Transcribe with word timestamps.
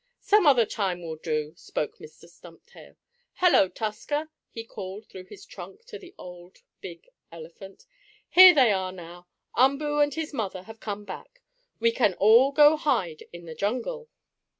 "Some 0.21 0.47
other 0.47 0.65
time 0.65 1.03
will 1.03 1.17
do," 1.17 1.53
spoke 1.55 1.99
Mr. 1.99 2.27
Stumptail. 2.27 2.95
"Hello, 3.35 3.69
Tusker!" 3.69 4.31
he 4.49 4.63
called 4.63 5.05
through 5.05 5.25
his 5.25 5.45
trunk 5.45 5.85
to 5.85 5.99
the 5.99 6.15
old, 6.17 6.63
big 6.79 7.07
elephant. 7.31 7.85
"Here 8.27 8.51
they 8.55 8.71
are 8.71 8.91
now! 8.91 9.27
Umboo 9.55 9.99
and 9.99 10.11
his 10.11 10.33
mother 10.33 10.63
have 10.63 10.79
come 10.79 11.05
back. 11.05 11.43
We 11.79 11.91
can 11.91 12.15
all 12.15 12.51
go 12.51 12.77
hide 12.77 13.25
in 13.31 13.45
the 13.45 13.53
jungle." 13.53 14.09